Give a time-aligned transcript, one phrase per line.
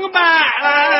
[0.00, 0.99] 明白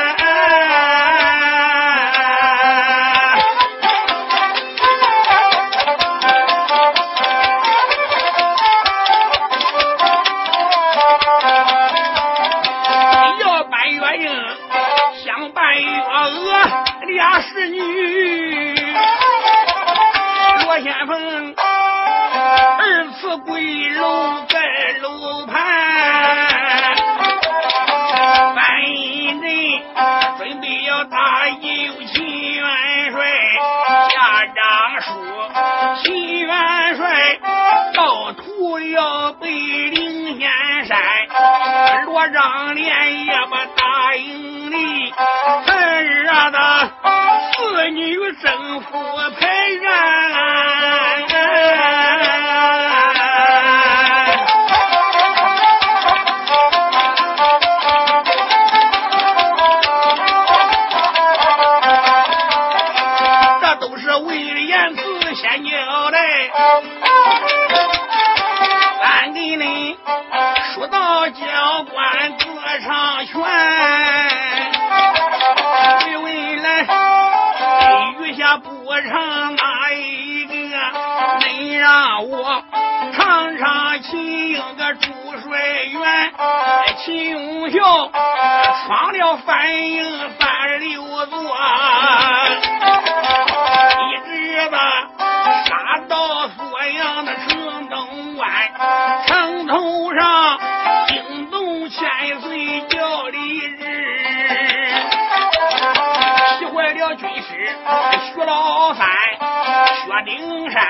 [110.24, 110.82] 顶山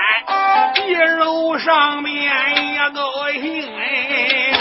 [0.85, 2.13] 一楼上面
[2.73, 4.51] 也高兴哎，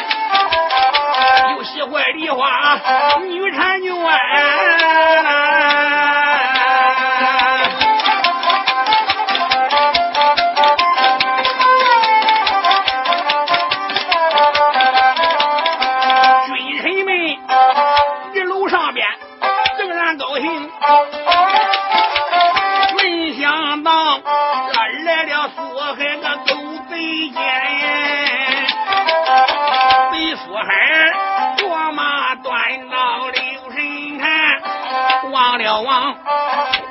[1.56, 2.78] 又喜欢梨花
[3.20, 3.91] 女婵娟。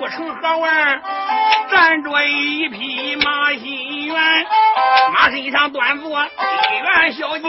[0.09, 1.01] 城河湾，
[1.71, 4.15] 站着一匹马心猿，
[5.13, 7.48] 马身上端坐一元小姐。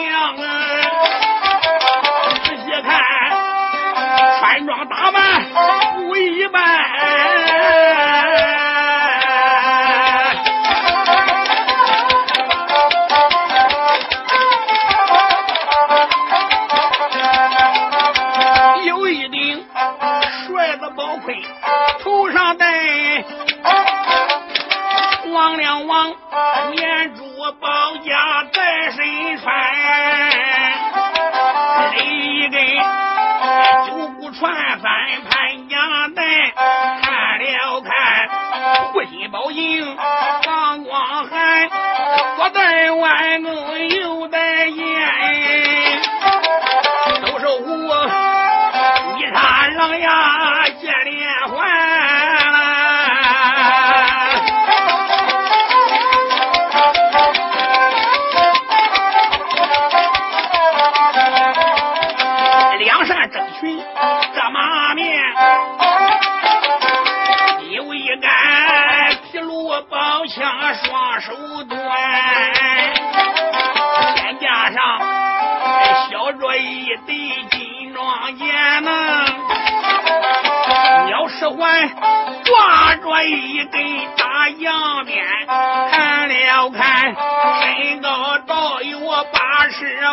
[89.80, 90.09] 八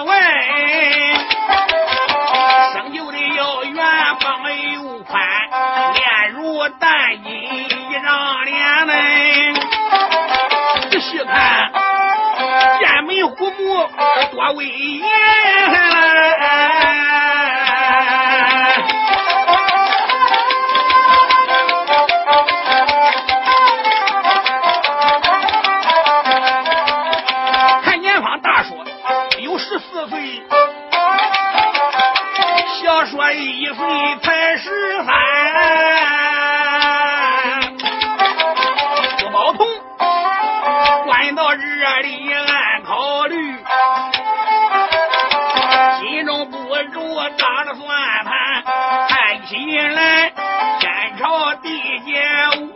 [41.88, 43.58] 这里暗考虑，
[46.02, 47.88] 心中不住打了算
[48.26, 48.64] 盘，
[49.08, 50.30] 看起来
[50.80, 52.22] 天朝地界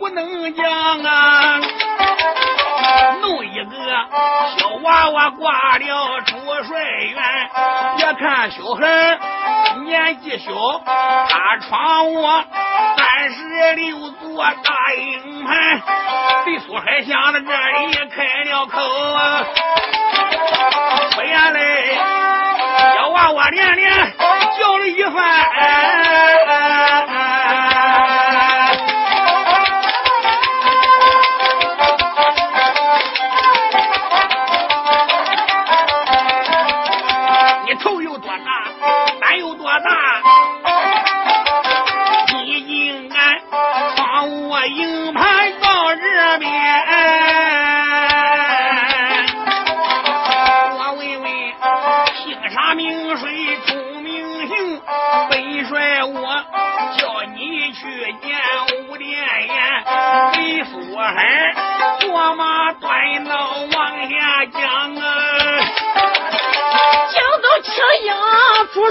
[0.00, 1.60] 无能将啊！
[3.20, 3.70] 弄一个
[4.56, 7.22] 小娃娃挂了主帅员，
[7.98, 9.18] 别看小孩
[9.84, 12.42] 年纪小，他闯我
[12.96, 14.94] 三十六座大
[15.42, 15.82] 营盘，
[16.44, 18.80] 对苏海想着这里开了口
[19.12, 19.44] 啊！
[21.10, 21.60] 说原来
[22.94, 23.90] 小娃娃连连
[24.58, 25.12] 叫了一番。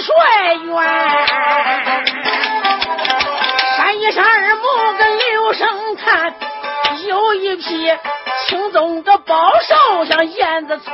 [0.02, 0.74] 帅员，
[3.78, 4.64] 山一山二木
[4.98, 6.34] 跟刘生看，
[7.08, 7.94] 有一匹
[8.48, 10.94] 青棕个宝兽像燕子窜，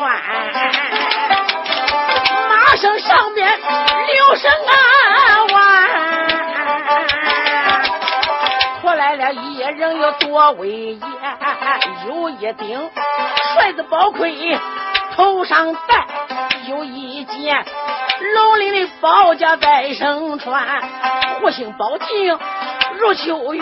[2.49, 4.73] 马身上边留神啊
[5.53, 5.87] 弯，
[8.81, 10.99] 驮来了一人有多威严，
[12.07, 12.89] 有一顶
[13.53, 14.59] 帅子宝盔
[15.15, 16.05] 头上戴。
[16.67, 17.65] 有一件
[18.19, 20.81] 龙鳞的宝甲在身穿，
[21.39, 22.39] 虎形宝镜
[22.99, 23.61] 如秋月，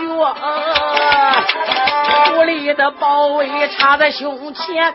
[2.26, 4.94] 狐狸的宝威插在胸前，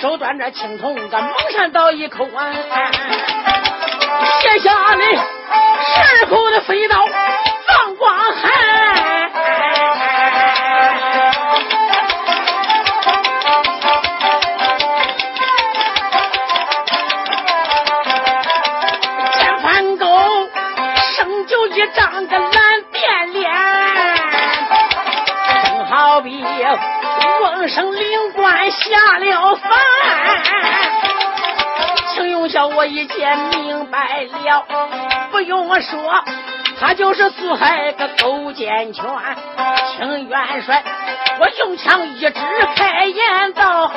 [0.00, 2.52] 手端着青铜的蒙山刀一口啊，
[4.40, 8.99] 写下的十口的飞刀放光寒。
[21.94, 22.52] 长个蓝
[22.92, 23.50] 变脸，
[25.64, 26.44] 正好比
[27.42, 29.70] 翁生灵官下了凡。
[32.14, 34.64] 秦永孝我一见明白了，
[35.30, 36.24] 不用我说，
[36.80, 39.04] 他就是四海个勾践拳。
[39.96, 40.82] 秦元帅，
[41.38, 42.34] 我用枪一指
[42.76, 43.94] 开言道：“走，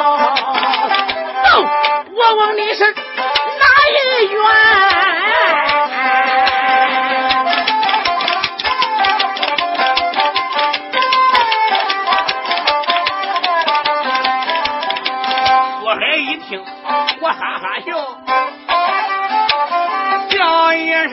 [2.16, 4.40] 我问你是哪一员？”
[17.22, 17.90] 我哈哈笑，
[20.30, 21.12] 叫一声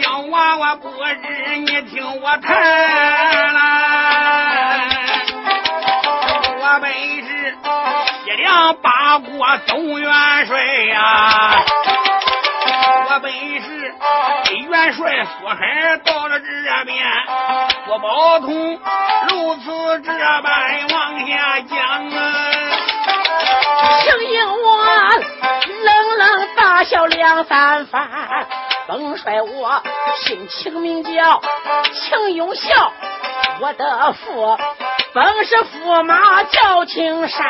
[0.00, 2.46] 小娃娃不知你听我谈
[3.54, 3.56] 啦。
[6.60, 7.56] 我本是
[8.26, 10.10] 一两八国总元
[10.46, 11.62] 帅呀，
[13.08, 13.94] 我本是
[14.68, 16.44] 元帅苏海到了这
[16.84, 17.06] 边，
[17.88, 18.78] 我包同
[19.28, 20.12] 如此这
[20.42, 21.76] 般往下讲
[22.10, 22.57] 啊。
[24.02, 24.76] 请应我
[25.82, 28.08] 冷冷大笑两三番。
[28.86, 29.82] 本帅我
[30.16, 31.42] 姓秦，名叫
[31.92, 32.92] 秦永孝，
[33.60, 34.56] 我的父
[35.12, 37.44] 本是驸马叫青山。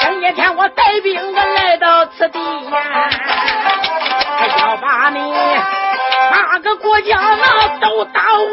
[0.00, 3.10] 这一天我带兵的来到此地呀，
[4.58, 5.34] 要把你
[6.30, 8.46] 八个国家那都打完。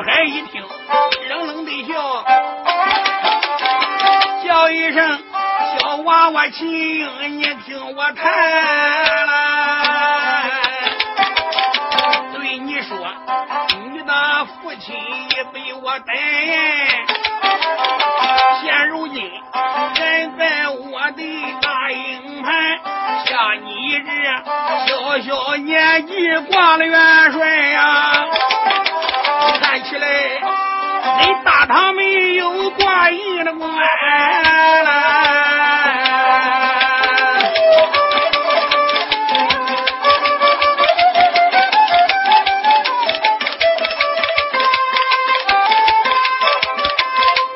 [0.00, 0.62] 来一听，
[1.28, 2.24] 冷冷的笑，
[4.44, 5.20] 叫一声
[5.78, 6.66] 小娃娃亲，
[7.38, 8.32] 你听我谈
[9.26, 10.50] 来。
[12.32, 12.96] 对你说，
[13.92, 14.12] 你的
[14.46, 14.94] 父亲
[15.36, 16.14] 也被我逮，
[18.62, 21.22] 现如今人在我的
[21.60, 22.80] 大营盘，
[23.26, 24.10] 像你这
[24.88, 28.24] 小小年纪挂了元帅呀。
[29.60, 30.06] 看起来，
[31.20, 33.70] 你大堂没有挂印的官。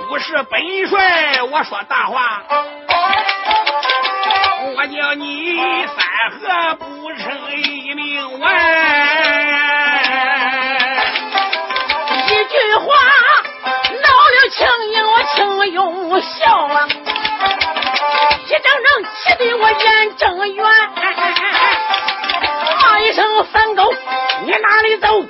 [0.09, 2.43] 不是本帅，我说大话，
[4.77, 5.97] 我叫你三
[6.41, 9.06] 河不成一命完。
[15.35, 16.87] 情用笑啊，
[18.47, 20.65] 一整整气得我眼睁圆，
[22.81, 23.93] 骂一声反狗，
[24.45, 25.25] 你哪里走？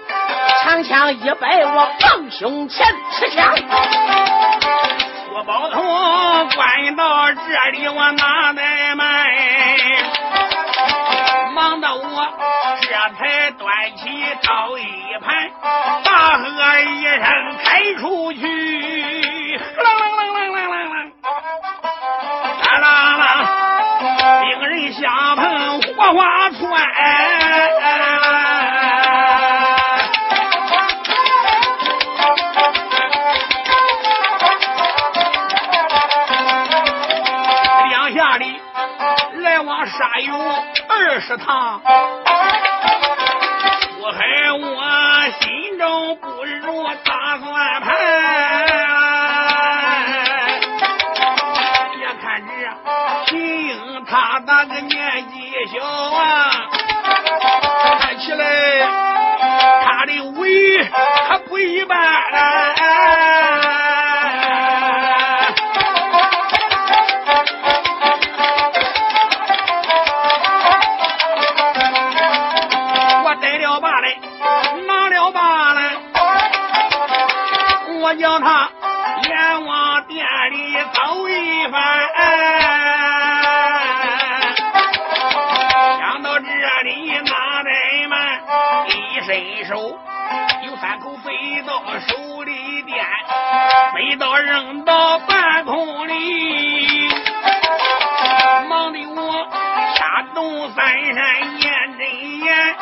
[0.62, 3.54] 长枪一摆，我放胸前持枪。
[5.34, 5.82] 我包头
[6.54, 7.40] 关到这
[7.72, 9.26] 里，我哪怠慢？
[11.56, 12.28] 忙的我
[12.82, 14.04] 这才端起
[14.42, 14.84] 刀一
[15.22, 15.50] 盘，
[16.04, 16.44] 大喝
[16.80, 19.56] 一声开出去。
[19.56, 20.94] 啷啷啷啷啷啷啷，
[22.62, 23.24] 啦啦啦！
[24.42, 25.00] 令人相
[25.34, 26.62] 碰火花窜。
[39.86, 41.80] 来往沙涌二十趟，
[44.00, 44.84] 我还我
[45.40, 47.94] 心中不如打算盘。
[51.94, 52.50] 你看这
[53.26, 53.38] 秦
[53.68, 55.36] 英他那个年纪
[55.72, 56.50] 小啊，
[58.00, 58.44] 看起来
[59.84, 60.84] 他的胃
[61.28, 61.96] 可不一般。
[61.98, 63.35] 我
[73.86, 74.16] 逮了把来，
[74.86, 75.96] 拿了把来，
[78.00, 78.68] 我叫他
[79.22, 81.80] 阎王殿里走一番。
[89.26, 89.98] 伸手，
[90.62, 93.04] 有三口飞到手里边，
[93.92, 96.85] 飞到扔到半空里，
[100.36, 102.76] 动三山念真言，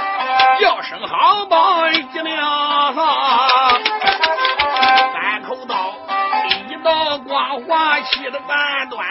[0.60, 3.80] 叫声好报几秒丧，
[5.12, 5.94] 三口刀
[6.68, 9.06] 一道光华起的半端，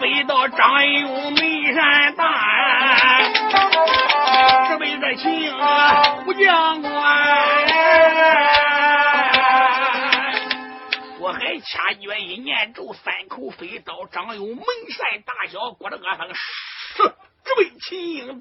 [0.00, 3.28] 飞到张勇眉山大。
[4.70, 5.54] 这辈子情
[6.24, 6.90] 武将官，
[11.20, 16.26] 我还掐诀一念咒，三口飞刀，张勇门山大小，过了个声，
[16.96, 17.02] 是
[17.44, 18.40] 这位秦英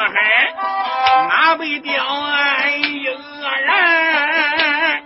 [0.00, 0.54] 海
[1.28, 5.04] 哪被刁安一恶人？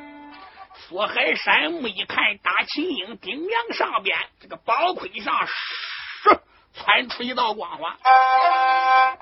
[0.88, 5.34] 福海山木一看，打秦英顶梁上边这个宝盔上，
[6.24, 6.38] 唰
[6.74, 7.96] 窜出一道光华，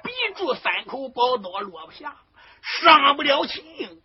[0.03, 2.15] 逼住三口宝刀落不下，
[2.63, 4.03] 伤不了秦英。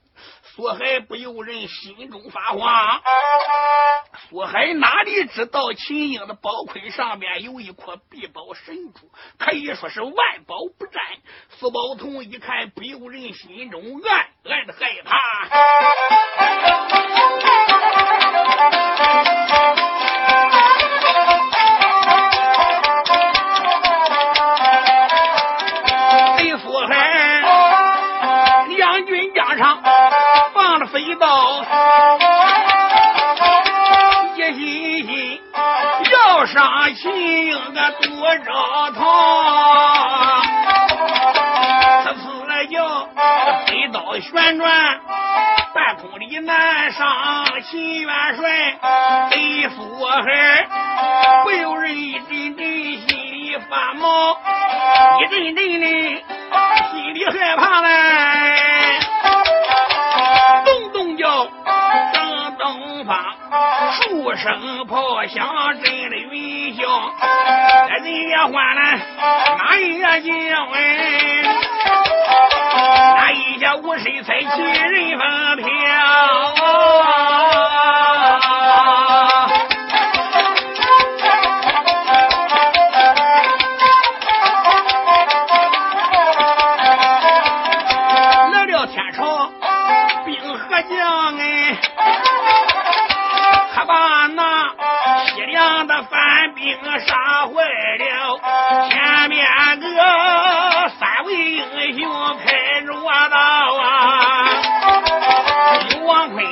[0.57, 2.99] 苏海不由人心中发慌。
[4.27, 10.15] 苏海哪里知道秦英的宝盔上面有一颗必宝神珠，可以说是万
[10.47, 10.99] 宝不占。
[11.59, 15.15] 苏宝同一看，不由人心中暗暗的害怕。
[30.97, 31.63] 飞刀
[34.35, 35.39] 一心心
[36.11, 38.51] 要杀秦英个多招
[38.95, 40.41] 套，
[42.03, 43.07] 此次来叫
[43.67, 44.99] 飞刀旋转，
[45.75, 47.05] 半空里难上，
[47.69, 48.79] 秦元帅
[49.29, 50.67] 贼夫孩，
[51.43, 54.35] 不由人一阵阵心里发毛，
[55.21, 56.23] 一阵阵的
[56.89, 57.87] 心里害怕嘞，
[63.91, 65.47] 数声炮响
[65.81, 66.81] 震的云霄，
[67.87, 68.81] 这人也换了，
[69.57, 70.25] 哪也叫
[70.73, 70.75] 哎。
[73.15, 75.65] 那一下五十才起人风飘，
[88.51, 89.51] 来了天朝
[90.25, 91.41] 兵和将哎，
[93.77, 94.73] 可把那
[95.27, 97.63] 西凉的反兵杀坏
[97.99, 98.39] 了，
[98.89, 99.45] 前面
[99.79, 102.57] 个三位英雄开。
[102.89, 103.37] 我道
[103.75, 103.85] 啊，
[105.89, 106.43] 刘王坤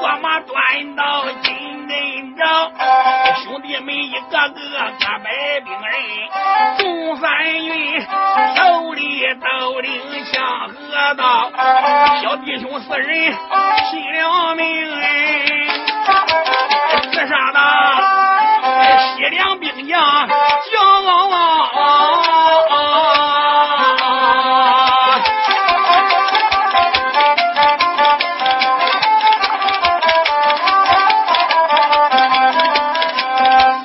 [0.00, 2.72] 我马端到金人帐，
[3.42, 5.92] 兄弟们一个个个百兵人，
[6.78, 11.50] 宋三云手里都领枪和刀，
[12.22, 13.34] 小弟兄四人
[13.90, 14.64] 拼了命
[15.00, 15.44] 哎，
[17.26, 17.58] 这厮的
[19.16, 20.28] 西凉兵呀，
[20.70, 21.04] 将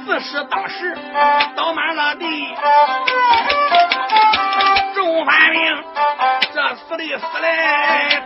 [0.05, 0.97] 四十大石
[1.55, 2.53] 倒满了地，
[4.95, 5.83] 众犯兵
[6.53, 8.18] 这死的死来。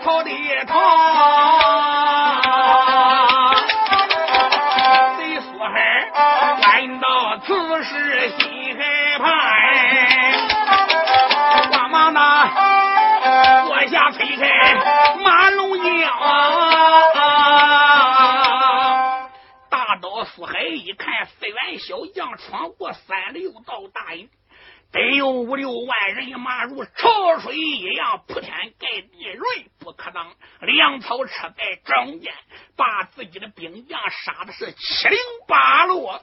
[34.35, 36.19] 打的是七零八落。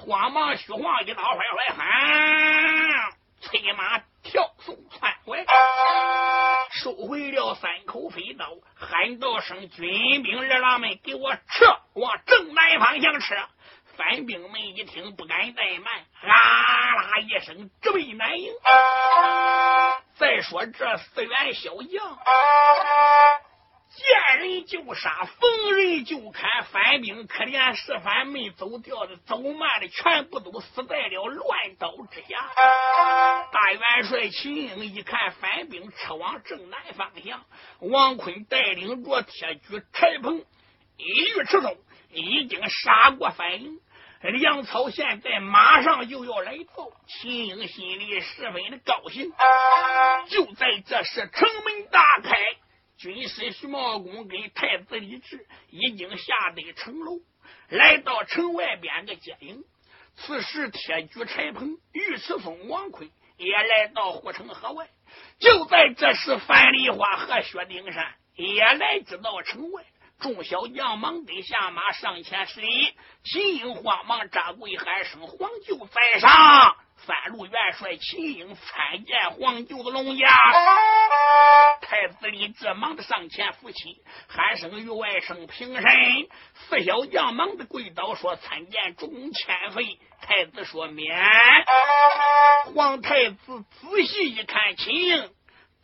[0.00, 5.46] 慌忙虚晃一刀，坏坏喊，催马跳送窜回，
[6.72, 13.36] 收回了三口飞刀，喊道声：“军兵二郎们，给我撤，往正南方向撤。”
[13.94, 18.52] 反兵们一听，不敢怠慢，啊啦一声直奔南营。
[20.16, 22.18] 再说这四员小将，
[23.94, 26.64] 见人就杀，逢人就砍。
[26.64, 32.50] 反兵可怜是反没走掉的，走慢的全部都死在了乱刀之下。
[33.52, 37.44] 大元帅秦英一看反兵撤往正南方向，
[37.80, 40.44] 王坤带领着铁举柴鹏
[40.96, 41.76] 一律吃走。
[42.14, 43.80] 已经杀过反营，
[44.20, 49.32] 粮草现在马上就要来到，秦英心里十分的高兴。
[50.28, 52.36] 就在这时，城门大开，
[53.02, 57.18] 军师徐茂公跟太子李治已经下得城楼，
[57.68, 59.64] 来到城外边的接应。
[60.14, 64.88] 此时，铁举柴棚、尉迟松、王坤也来到护城河外。
[65.40, 69.82] 就在这时，樊梨花和薛丁山也来至到城外。
[70.20, 80.28] 众小将忙得下马上前施礼，秦英慌忙扎跪喊声：“皇舅在上！”三路元帅秦英参见皇舅的龙驾。
[81.80, 85.84] 太子李治忙的上前扶起，喊声：“与外甥平身。”
[86.54, 91.18] 四小将忙的跪倒说：“参见众千岁。”太子说：“免。”
[92.74, 95.30] 皇太子仔细一看，秦英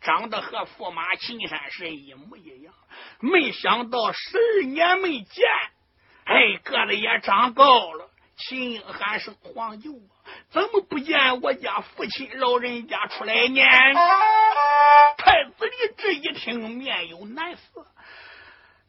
[0.01, 2.73] 长得和驸马秦山是一模一样。
[3.19, 5.45] 没想到十二年没见，
[6.23, 8.09] 哎，个子也长高了。
[8.37, 9.91] 秦英喊声：“皇舅，
[10.51, 13.61] 怎么不见我家父亲老人家出来呢？”
[15.17, 17.85] 太子李治一听，面有难色，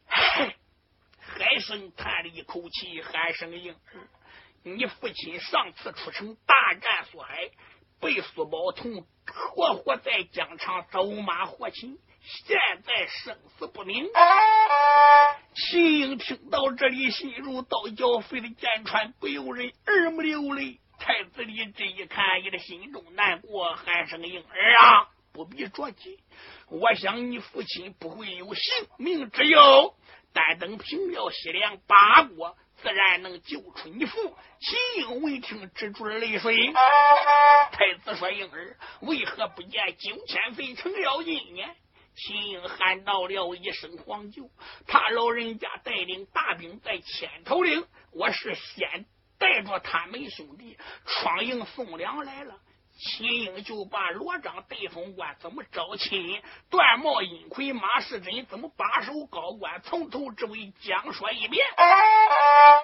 [0.08, 0.56] 唉，
[1.18, 4.08] 海生叹了一口气，喊声：“婴儿，
[4.62, 7.50] 你父亲上次出城大战苏海，
[8.00, 11.98] 被苏宝同活活在疆场走马活擒。”
[12.46, 14.06] 现在生死不明，
[15.54, 20.78] 秦英听到这里，心如刀绞，飞的剑穿，不由人耳目流泪。
[21.00, 26.20] 太子李这一看，也的心中难过，喊声：“婴儿啊，不必着急，
[26.68, 29.94] 我想你父亲不会有性命之忧。
[30.32, 36.70] 但等平了西凉八国，自然能救出你父。”秦英闻听，止住了泪水。
[37.72, 41.62] 太子说：“婴儿为何不见九千岁程咬金呢？”
[42.14, 44.50] 秦英喊到了一声“黄舅”，
[44.86, 49.06] 他老人家带领大兵在千头岭，我是先
[49.40, 52.54] 带着他们兄弟闯营送粮来了。
[53.02, 61.66] 秦英就把罗章对锋官怎么招亲，段茂、阴魁、马世珍怎么把守高官，从头至尾讲说一遍。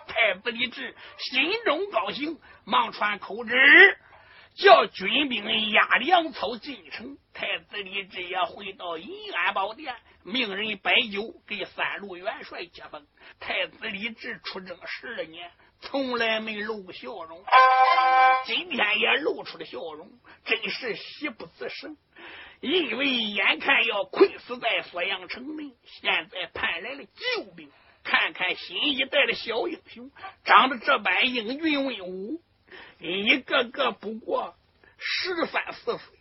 [0.09, 3.55] 太子李治心中高兴，忙传口旨，
[4.57, 7.19] 叫军兵押粮草进城。
[7.35, 13.07] 太子李治也回到银安宝殿，命人摆酒给三路元帅接风。
[13.38, 15.51] 太子李治出征十二年。
[15.81, 17.45] 从来没露过笑容，
[18.45, 20.11] 今天也露出了笑容，
[20.45, 21.97] 真是喜不自胜。
[22.61, 27.71] 因为眼看要困死在锁阳城内，现在盼来了救兵。
[28.03, 30.12] 看看新一代的小英雄，
[30.45, 32.41] 长得这般英俊威武，
[33.01, 34.55] 一个个不过
[34.97, 36.17] 十三四岁。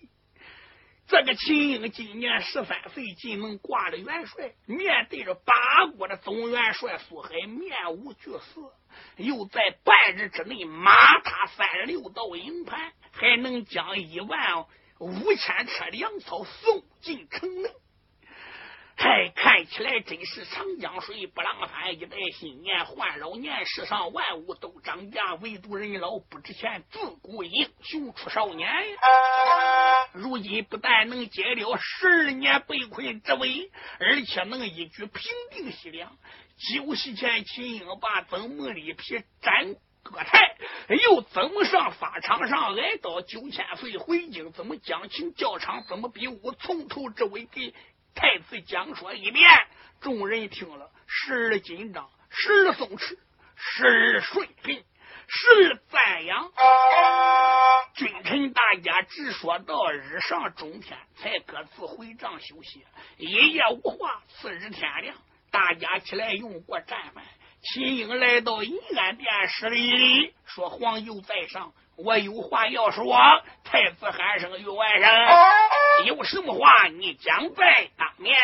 [1.07, 8.73] 这个秦英今年十三岁，进门挂了元帅，面对着八国的总元帅苏海，面无惧色。
[9.17, 14.65] 又在半日之内马踏三十六道营盘，还能将一万
[14.99, 17.69] 五千车粮草送进城内。
[18.97, 23.65] 嗨，看起来真是长江水不浪翻，一代新年换老年。
[23.65, 26.81] 世上万物都涨价，唯独人老不值钱。
[26.89, 28.71] 自古英雄出少年！
[30.13, 36.17] 如今不但能解了十二年被困之危，而且能一举平定西凉。
[36.57, 40.55] 酒席前，秦英把曾孟里皮斩割台，
[41.03, 44.51] 又怎么上法场上挨到九千岁回京？
[44.53, 45.83] 怎么讲情教场？
[45.85, 46.53] 怎么比武？
[46.53, 47.73] 从头至尾给
[48.13, 49.49] 太子讲说一遍。
[49.99, 53.17] 众人听了，时而紧张，时而松弛，
[53.55, 54.83] 时而顺平，
[55.27, 56.51] 时而赞扬。
[57.95, 62.85] 君臣大家直说到日上中天，才各自回帐休息。
[63.17, 65.17] 一夜无话，次日天亮。
[65.55, 67.23] 大家起来用过战饭，
[67.61, 73.15] 秦英来到银安殿施了一礼，说：“皇佑在上，我有话要说。”
[73.63, 78.35] 太子喊声：“玉外甥，有什么话你讲在当面。”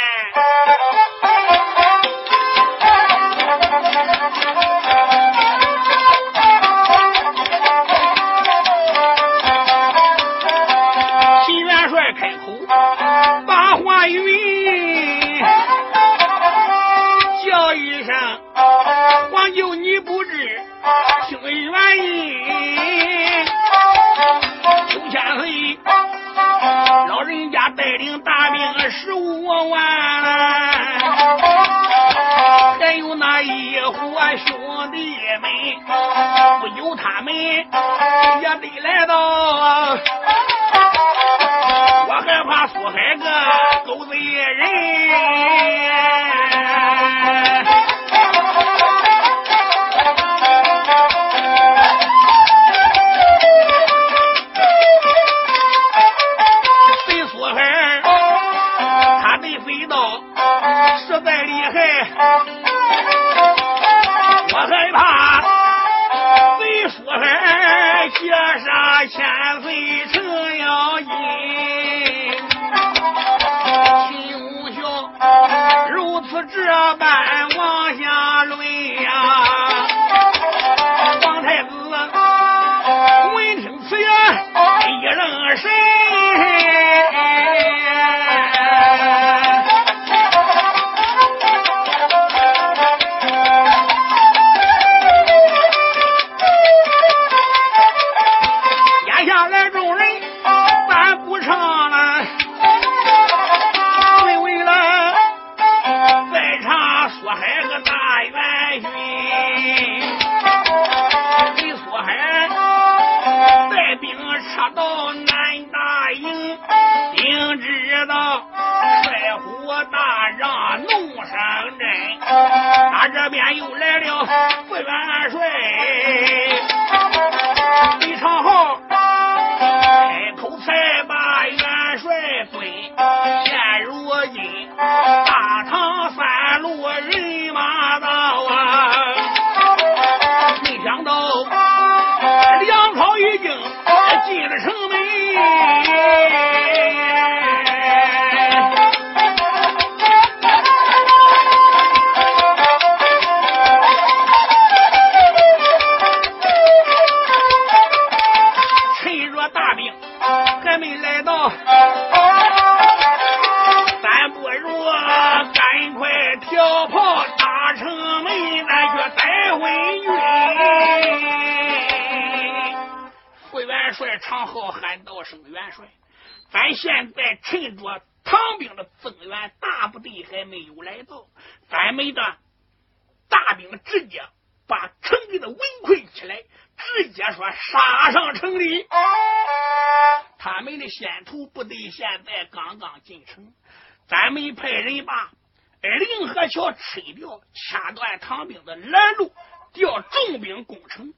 [199.01, 199.33] 拦路，
[199.73, 201.13] 调重兵攻城。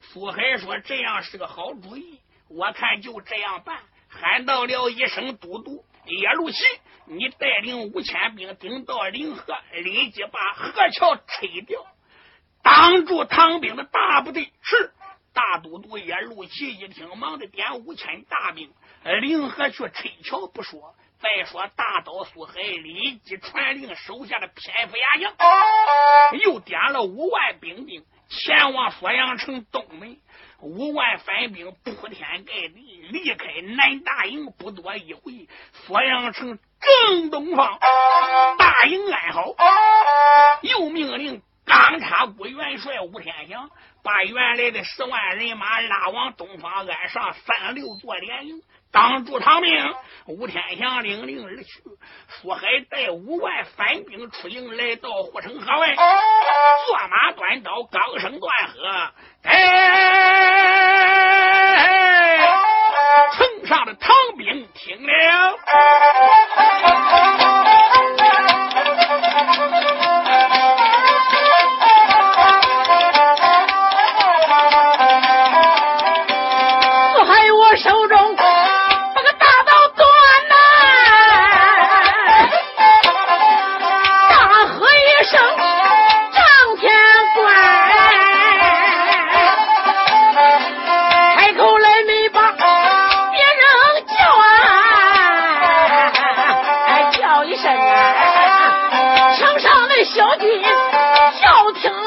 [0.00, 6.62] 苏海说：“这样是个好主意，我看就这样办。”喊到了一声：“都督叶路奇，
[7.06, 11.86] 你带领五千兵顶到临河，立即把河桥拆掉，
[12.62, 14.92] 挡住唐兵的大部队。”是。
[15.34, 18.70] 大都督叶路奇一听，忙的点五千大兵，
[19.22, 25.32] 临河去拆桥不说，再说大刀苏海立即传令手下的偏府牙将，
[26.40, 30.18] 又点了五万兵丁前往锁阳城东门。
[30.60, 37.78] 五万反兵铺天盖地离开南大营，不多一回，锁阳城正东方
[38.58, 39.54] 大营安好，
[40.62, 41.40] 又命令。
[41.64, 43.70] 刚差国元帅吴天祥
[44.02, 49.94] 把原来的十万人马拉往东方，安上三六座连营，挡住唐兵。
[50.26, 51.82] 吴天祥领令而去，
[52.28, 59.10] 苏海带五万反兵出营，来到护城河外，坐马端刀，高声断喝
[59.42, 59.58] ：“哎！”
[63.36, 65.58] 城上的唐兵听了。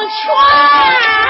[0.07, 1.24] 全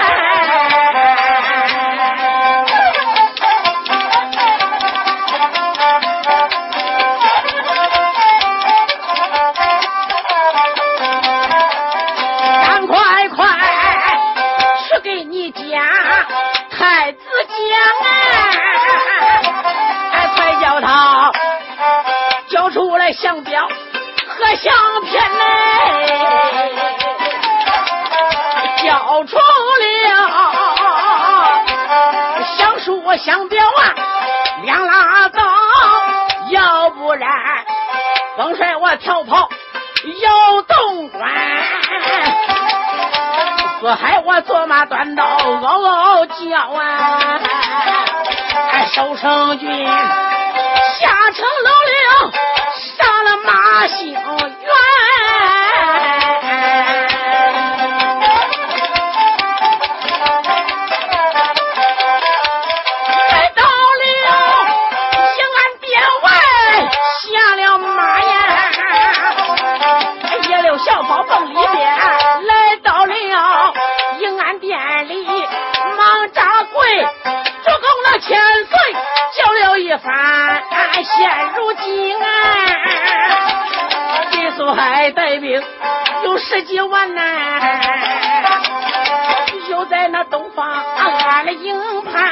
[33.26, 33.96] 相表啊，
[34.62, 35.42] 两拉倒，
[36.50, 37.28] 要不然
[38.38, 39.50] 甭帅我跳跑
[40.22, 41.28] 要动关，
[43.80, 47.40] 四海我坐马端刀嗷嗷叫啊，
[48.94, 52.32] 守城军下城楼了，
[86.56, 87.22] 十几万呐，
[89.70, 92.24] 又在那东方安了营盘，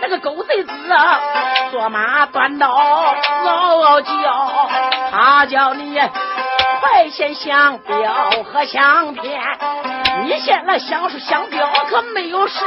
[0.00, 0.70] 那个狗贼子
[1.72, 4.12] 坐马端刀嗷嗷叫，
[5.10, 6.00] 他叫你
[6.80, 8.12] 快献香标
[8.44, 9.40] 和香片，
[10.22, 12.64] 你献了香书香标可没有事，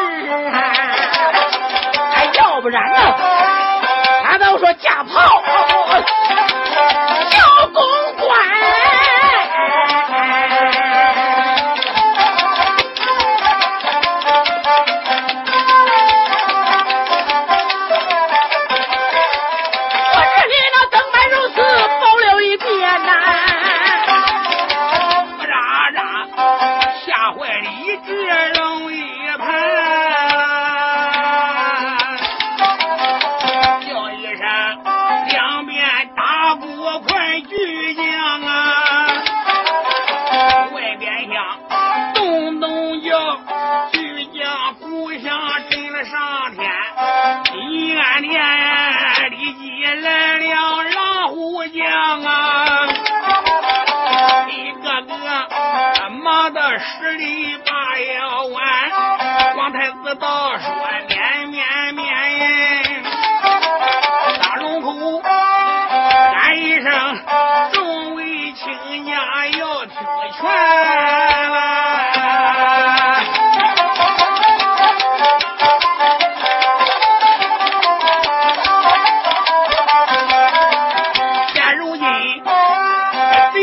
[2.13, 2.99] 哎，要不然呢？
[4.25, 5.41] 他都说架炮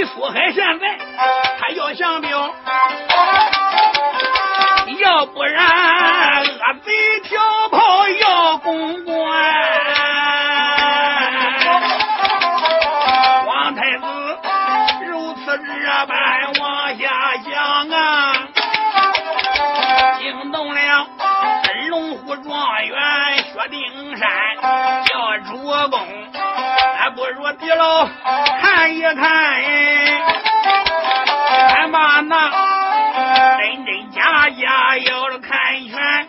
[0.06, 0.98] 苏海，现在
[1.58, 2.30] 他要降兵，
[4.98, 6.92] 要不然恶贼
[7.24, 9.11] 跳炮要功。
[27.58, 28.08] 地老
[28.60, 29.14] 看一看，
[31.74, 32.50] 俺把那
[33.58, 35.50] 真真假假要看
[35.88, 36.28] 全，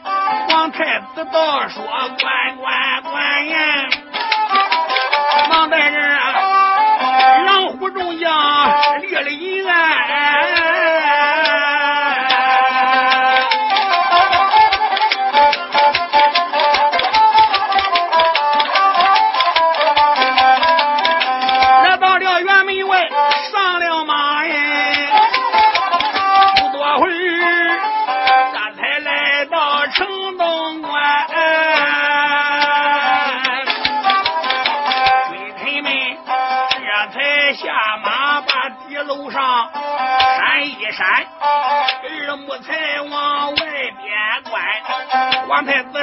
[0.49, 2.42] 皇太子倒说管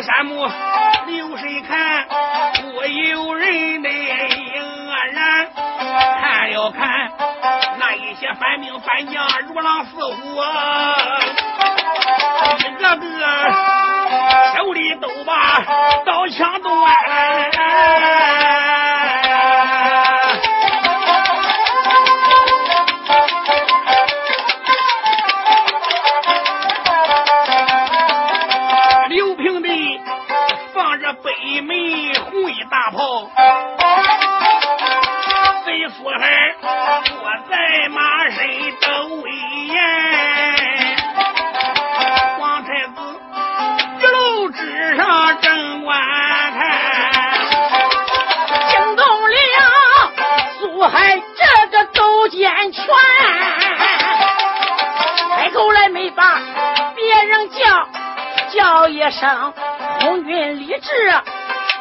[0.02, 0.48] 山木
[1.06, 2.06] 留神看，
[2.62, 5.48] 不由人的影然。
[6.20, 7.12] 看了看
[7.78, 10.42] 那一些反兵反将，如狼似虎，
[12.58, 13.04] 一个个
[14.56, 15.62] 手里都把
[16.06, 16.70] 刀枪端。
[59.20, 59.52] 声
[60.00, 60.90] 空军立志，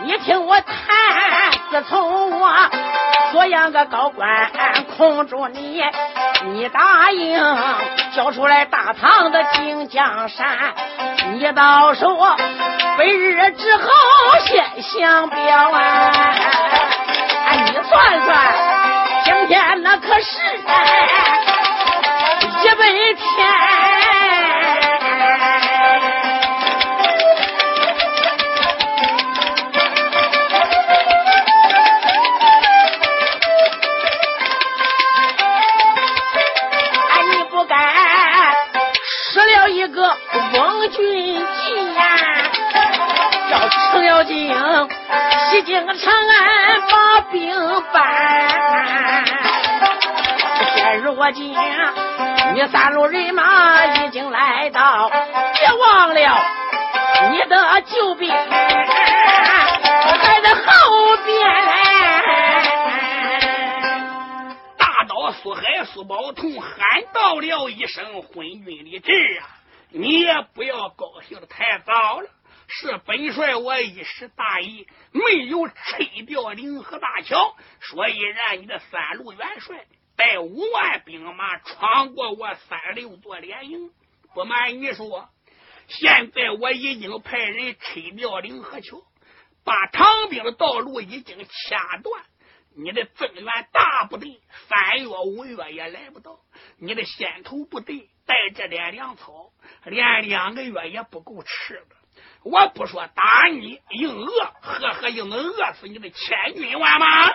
[0.03, 0.75] 你听我谈。
[1.71, 2.51] 自从我
[3.31, 4.51] 做样个高官
[4.97, 5.81] 控住你，
[6.47, 7.41] 你答应
[8.13, 10.73] 交出来大唐的金江山，
[11.31, 12.17] 你到时候
[12.97, 13.83] 百日之后
[14.45, 16.11] 先相表啊！
[17.53, 18.53] 你算算，
[19.23, 20.41] 今天那可是
[22.63, 23.78] 一百天。
[45.49, 47.49] 西京长安把兵
[47.91, 48.45] 搬，
[50.75, 51.55] 现如今
[52.53, 56.45] 你三路人马已经来到，别忘了
[57.31, 58.45] 你的救兵还
[60.41, 61.49] 在后边。
[64.77, 66.71] 大刀苏海苏宝同喊
[67.13, 69.58] 道了一声：“昏君立志啊！
[69.91, 72.29] 你也不要高兴的太早了。”
[72.71, 83.89] 是本帅我一时大意，没有拆掉凌河大桥，所以让你的三路元帅带五万兵马闯过我三六座连营。
[84.35, 85.29] 不瞒你说，
[85.87, 89.01] 现在我已经派人拆掉凌河桥，
[89.65, 92.23] 把唐兵的道路已经掐断。
[92.75, 96.39] 你的增援大部队三月五月也来不到，
[96.77, 99.49] 你的先头部队带着点粮草，
[99.85, 101.95] 连两个月也不够吃的。
[102.43, 107.31] 我不说打你硬饿，呵呵，又能饿死你的千军万马。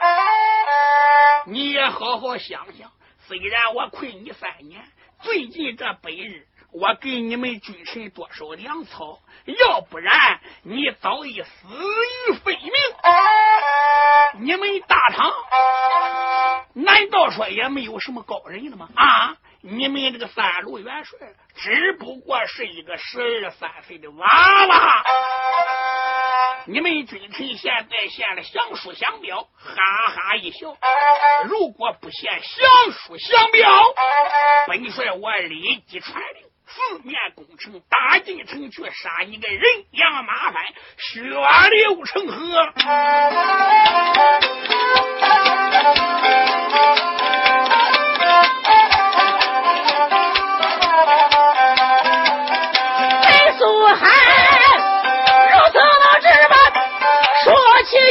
[1.46, 2.92] 你也好好想想，
[3.26, 4.84] 虽然我困你三年，
[5.20, 9.18] 最近这百日，我给你们君臣多少粮草？
[9.46, 11.66] 要不然你早已死
[12.28, 12.72] 于非命。
[14.42, 15.32] 你们大唐
[16.72, 18.88] 难道说也没有什么高人了吗？
[18.94, 19.36] 啊！
[19.66, 21.18] 你们这个三路元帅
[21.56, 25.02] 只不过是一个十二三岁的娃娃
[26.66, 30.76] 你们君臣现在献了降书降表哈哈一笑
[31.46, 33.70] 如果不献降书降表
[34.68, 39.62] 本帅我立即传令四面攻城打进城去杀你个人
[39.92, 40.62] 仰马翻
[40.98, 42.70] 血流成河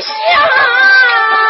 [0.01, 1.42] う。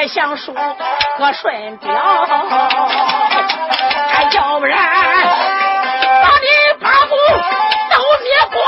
[0.00, 1.92] 也想输个顺表，
[4.32, 4.78] 要不然
[6.22, 6.46] 把你
[6.80, 7.16] 八股
[7.90, 8.58] 都灭光。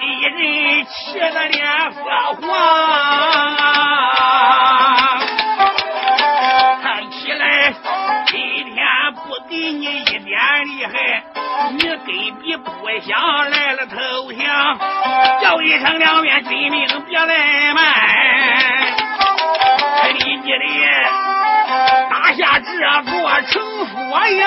[0.00, 1.58] 一人气得脸
[1.92, 1.98] 发
[2.32, 2.40] 黄，
[6.82, 7.72] 看起来
[8.26, 8.34] 今
[8.74, 8.76] 天
[9.14, 9.18] 不
[9.48, 10.28] 给你一点
[10.66, 10.92] 厉害，
[11.70, 11.96] 你根
[12.42, 12.68] 本不
[13.06, 13.10] 想
[13.50, 13.96] 来了投
[14.32, 14.42] 降，
[15.40, 17.84] 叫一声两面真命别来慢，
[20.02, 20.64] 还记得的
[22.10, 22.68] 打下这
[23.10, 23.10] 座
[23.42, 23.94] 城府
[24.38, 24.46] 呀。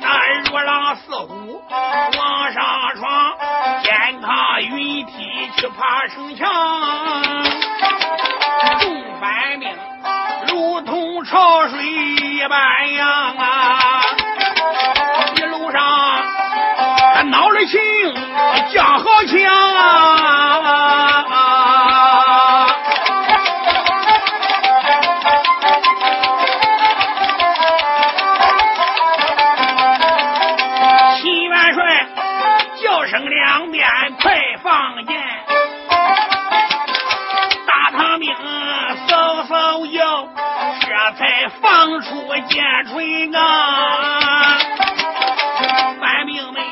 [0.00, 0.25] that I
[40.86, 42.62] 这才放出剑
[42.92, 44.56] 锤啊！
[45.98, 46.62] 官兵们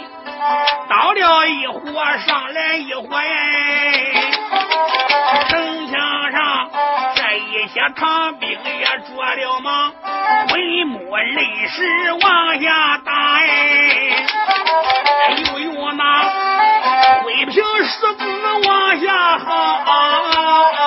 [0.88, 1.80] 倒了一伙，
[2.24, 4.30] 上来一伙哎，
[5.48, 6.70] 城墙上
[7.16, 9.92] 这一些长兵也着了忙，
[10.52, 10.54] 文
[10.94, 13.10] 武泪石往下打
[13.40, 13.46] 哎，
[15.38, 16.02] 又用那
[17.24, 18.24] 灰瓶石子
[18.68, 19.48] 往下夯。
[19.50, 19.90] 啊
[20.78, 20.80] 啊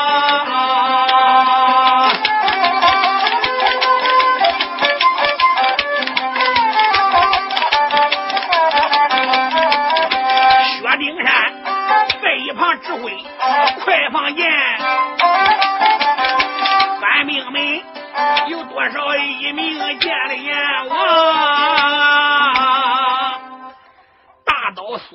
[0.50, 1.17] 啊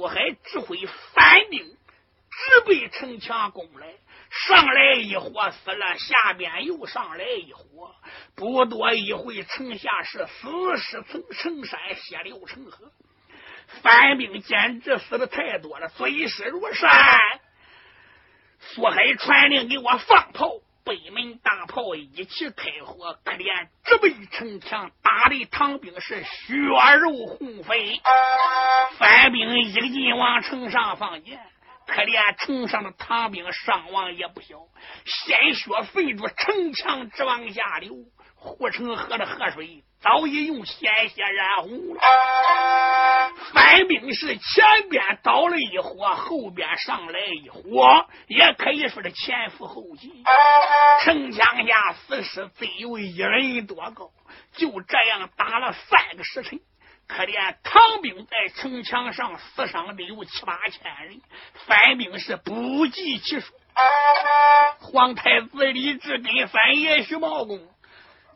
[0.03, 0.85] 苏海指挥
[1.15, 3.87] 反兵，直奔城墙攻来。
[4.31, 7.95] 上来一伙死了，下边又上来一伙。
[8.35, 12.91] 不多一会，城下是死尸层城山，血流成河。
[13.81, 16.91] 反兵简直死的太多了，嘴尸如山。
[18.59, 20.51] 苏海传令给我放炮，
[20.85, 26.55] 北门大炮一起开火，可怜直北城墙，打的唐兵是血
[27.01, 28.01] 肉横飞。
[28.99, 31.39] 反兵一个劲往城上放箭，
[31.87, 34.57] 可怜城上的唐兵伤亡也不小，
[35.05, 37.97] 鲜血飞着城墙直往下流。
[38.35, 42.01] 护城河的河水早已用鲜血染红了。
[43.73, 50.13] 反兵是前边倒了一伙，后边上来一伙，也可以说是前赴后继。
[51.03, 54.11] 城墙下死尸只有一人多高，
[54.57, 56.61] 就这样打了三个时辰。
[57.09, 61.23] 可怜唐兵在城墙上死伤的有七八千人，
[61.67, 63.55] 反兵是不计其数。
[64.81, 67.59] 皇太子李治跟反爷徐茂公。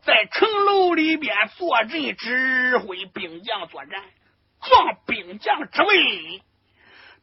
[0.01, 4.03] 在城楼里边坐镇，指挥兵将作战，
[4.61, 6.41] 壮兵将之威。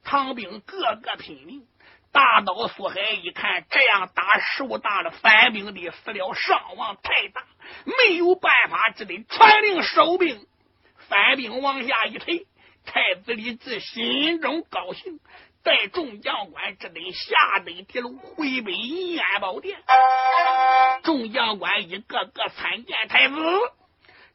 [0.05, 1.67] 唐兵个个拼命。
[2.13, 7.43] 大刀苏海一看，这样打手大的反兵的死了，伤亡太大，
[7.85, 10.47] 没有办法，只得传令收兵。
[11.09, 12.47] 反兵往下一退，
[12.87, 15.19] 太子李治心中高兴。
[15.65, 19.83] 带众将官只得下登铁路，回奔银安宝殿。
[21.03, 23.35] 众将官一个个参见太子。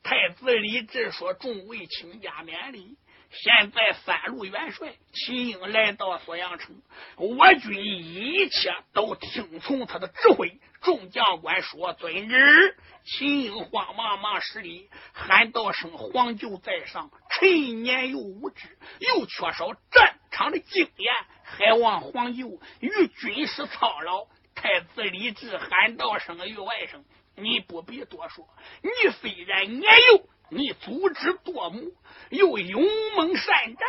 [0.02, 2.98] 太子李治说：“众位卿家免礼。
[3.32, 6.82] 现在三路元帅秦英来到锁阳城，
[7.18, 27.04] 我军一切都听从他的指挥。”众将官说：“遵旨。”秦英慌忙忙施礼，喊道声：“皇舅在上，臣年幼无知，又缺少战场的经验，还望皇舅与军师操劳。”太子李治喊道声：“与外甥，
[27.42, 28.48] 你不必多说。
[28.82, 31.82] 你虽然年幼，你足智多谋，
[32.30, 32.84] 又勇
[33.16, 33.88] 猛善战，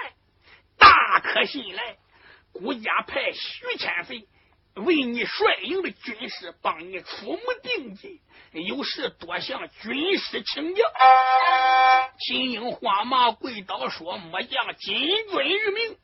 [0.78, 1.96] 大可信赖。
[2.52, 4.26] 孤家派徐千岁。”
[4.76, 8.20] 为你率领的军师帮你出谋定计，
[8.52, 10.84] 有事多向军师请教。
[12.20, 15.98] 秦英慌忙跪倒说：“末将谨遵于命。”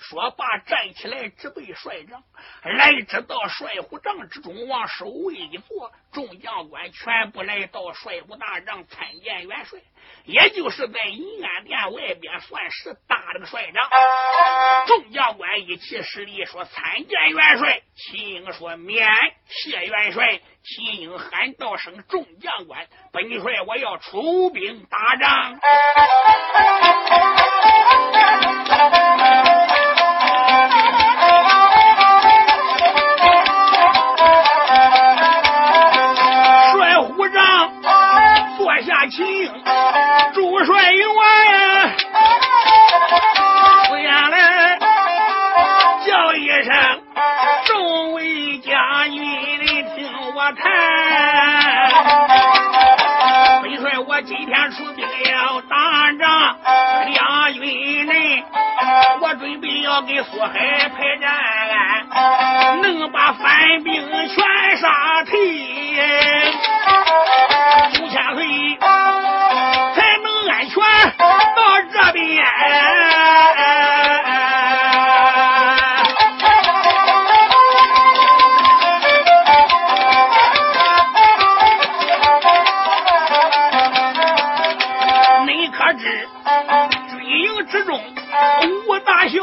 [0.00, 2.22] 说罢，站起来直奔帅帐，
[2.62, 5.92] 来直到帅府帐之中，往首位一坐。
[6.10, 9.78] 众将官全部来到帅府大帐参见元帅，
[10.24, 13.88] 也就是在银安殿外边算是搭了个帅帐。
[14.86, 17.82] 众将官一起施礼，说参见元帅。
[17.94, 19.06] 秦英说免
[19.46, 20.40] 谢元帅。
[20.62, 25.60] 秦英喊道声：“众将官，本帅我要出兵打仗。”
[40.34, 41.06] 主帅员，
[43.88, 44.78] 不言来
[46.06, 47.00] 叫一声，
[47.64, 50.62] 众位将军，你听我谈。
[53.62, 56.58] 本帅我今天出兵要打仗，
[57.06, 58.44] 两军人，
[59.20, 61.32] 我准备要给苏海排战，
[62.82, 65.38] 能把反兵全杀退。
[68.02, 68.40] 五千岁。
[70.60, 70.76] 安全
[71.16, 72.22] 到这边，
[85.46, 86.28] 你可知
[87.08, 87.98] 军营之中
[88.86, 89.40] 无大小？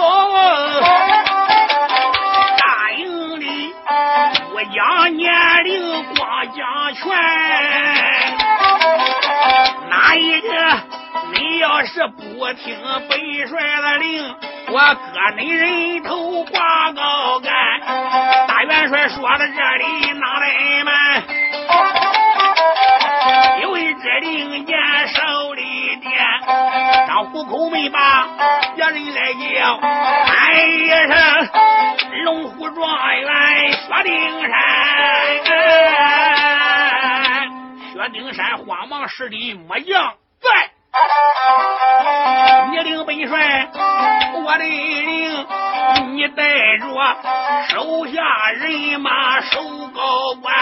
[2.60, 3.74] 大营里
[4.54, 7.10] 我将年龄光将全，
[9.90, 10.48] 哪一个？
[11.34, 12.78] 你要是不听
[13.10, 14.36] 本帅的令，
[14.70, 14.80] 我
[15.14, 17.52] 割你人头挂高杆。
[18.48, 20.94] 大元帅说到这里，哪来们？
[23.62, 26.12] 有一支令箭手里点，
[27.08, 28.28] 张虎口没把
[28.76, 31.50] 别人来叫，喊一声
[32.24, 34.52] 龙虎状元薛丁山。
[37.94, 40.77] 薛丁山慌忙施礼，末将在。
[42.72, 43.68] 你领本帅，
[44.44, 45.46] 我的领，
[46.16, 46.44] 你带
[46.78, 46.86] 着
[47.70, 48.22] 手下
[48.52, 49.62] 人马守
[49.94, 50.54] 高关，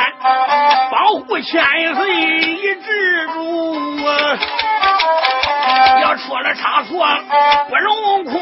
[0.92, 1.64] 保护千
[1.96, 3.76] 岁一直住。
[6.02, 7.06] 要出了差错，
[7.70, 8.36] 不容宽。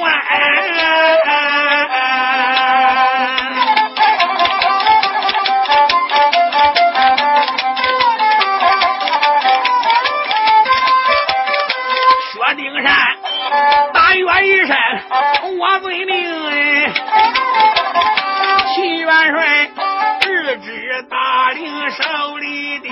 [14.16, 14.76] 一声，
[15.58, 16.14] 我遵命。
[18.76, 19.70] 秦元帅
[20.28, 22.92] 日之大令手里点，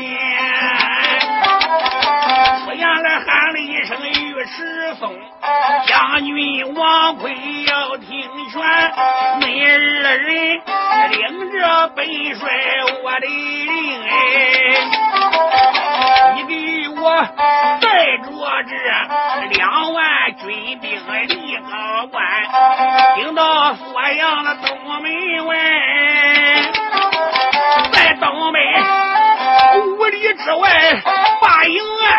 [2.66, 4.12] 出言来喊了一声尉
[4.46, 5.14] 迟松，
[5.88, 7.32] 将军王奎
[7.68, 8.08] 要听
[8.52, 8.62] 劝，
[9.40, 10.62] 每二人
[11.12, 12.06] 领着本
[12.36, 12.50] 帅
[13.04, 14.12] 我的令哎，
[16.36, 17.04] 你给我
[17.80, 18.24] 带着
[18.68, 18.74] 这
[19.58, 20.92] 两万军兵
[21.28, 22.24] 立高官，
[23.16, 25.56] 听到锁阳的东门外。
[27.92, 28.62] 在东门
[29.98, 31.02] 五里之外
[31.42, 32.10] 把营安，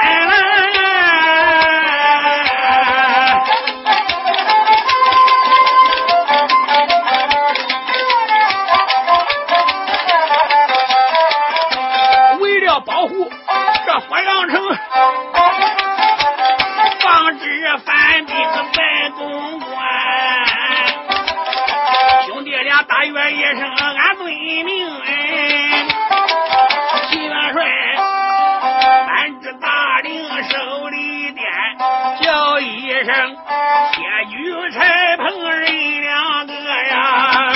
[17.84, 18.34] 三兵
[18.74, 19.68] 白公关，
[22.26, 23.62] 兄弟俩大约一声，
[23.96, 24.26] 俺遵
[24.64, 24.88] 命。
[25.04, 25.86] 哎，
[27.10, 27.64] 秦元帅，
[29.08, 31.44] 俺这大令手里点，
[32.22, 33.36] 叫一声，
[33.92, 37.52] 铁举柴捧人两个呀，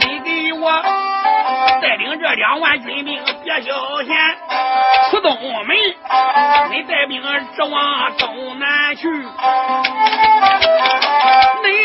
[0.00, 0.70] 你给我
[1.80, 4.41] 带领这两万军兵，别消闲。
[7.64, 9.24] 往东南去，你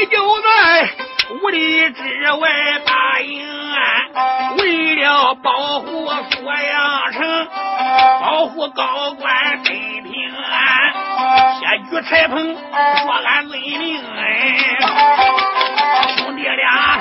[0.07, 0.89] 就在
[1.41, 2.49] 五里之外
[2.85, 4.11] 打营安，
[4.57, 7.47] 为了保护锁阳城，
[8.21, 10.93] 保护高官得平安。
[11.59, 14.19] 铁举柴棚，说俺遵命哎！
[16.17, 16.96] 兄弟俩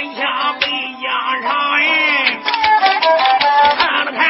[0.00, 0.66] 山下被
[1.04, 1.82] 压上哎，
[3.76, 4.24] 看了看，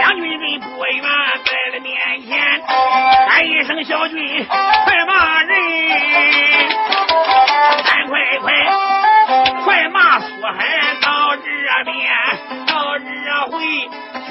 [0.00, 1.00] 将军人不远
[1.44, 2.60] 在了面前，
[3.28, 5.48] 喊一声小军，快骂人，
[7.84, 8.52] 赶快快，
[9.62, 11.44] 快骂苏海到这
[11.84, 12.12] 边，
[12.66, 13.04] 到这
[13.52, 13.62] 回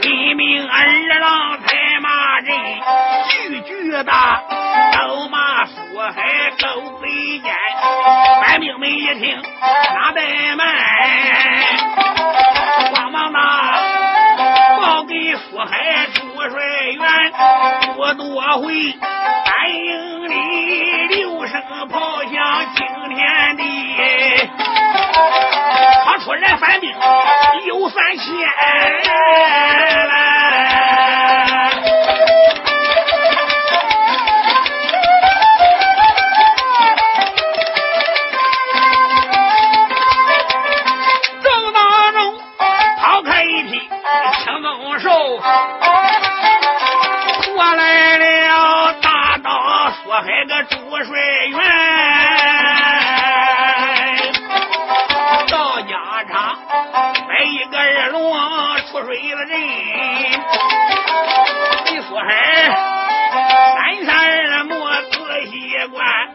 [0.02, 0.86] 军命二
[1.22, 2.50] 郎才骂人，
[3.30, 7.56] 句句的都骂苏海狗贼奸。
[8.62, 9.42] 病们一听，
[9.96, 10.68] 哪怠慢，
[12.94, 13.40] 慌忙呐
[14.80, 16.52] 报给福海主帅
[16.92, 17.02] 员，
[17.96, 18.94] 多多回
[19.46, 21.60] 三营里六声
[21.90, 22.32] 炮响
[22.76, 22.86] 惊
[23.16, 23.64] 天地，
[26.06, 26.94] 他出来反兵
[27.66, 28.22] 有三千。
[50.92, 51.16] 出水
[51.48, 51.58] 园，
[55.48, 55.96] 到家
[56.30, 56.60] 场
[57.30, 58.30] 买一个二龙
[58.92, 59.58] 出水的人，
[61.86, 62.30] 你说是？
[63.78, 64.10] 三三
[64.52, 65.16] 二么仔
[65.46, 65.56] 细
[65.94, 66.31] 惯？